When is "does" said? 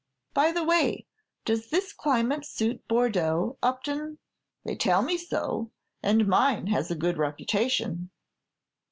1.45-1.69